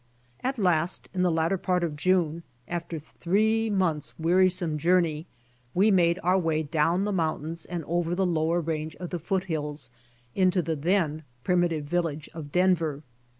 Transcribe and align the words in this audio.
At 0.39 0.57
last 0.57 1.09
in 1.13 1.21
the 1.21 1.29
latter 1.29 1.59
part 1.59 1.83
of 1.83 1.95
June, 1.95 2.41
after 2.67 2.97
three 2.97 3.69
months' 3.69 4.15
wearisiome 4.17 4.77
journey, 4.79 5.27
we 5.75 5.91
made 5.91 6.17
our 6.23 6.39
way 6.39 6.63
down 6.63 7.03
the 7.05 7.11
mountains 7.11 7.65
and 7.65 7.83
over 7.85 8.15
the 8.15 8.25
lower 8.25 8.61
range 8.61 8.95
of 8.95 9.11
the 9.11 9.19
foot» 9.19 9.43
hills 9.43 9.91
into 10.33 10.63
the 10.63 10.75
then 10.75 11.21
primitive 11.43 11.85
village 11.85 12.29
of 12.33 12.51
Denver. 12.51 13.03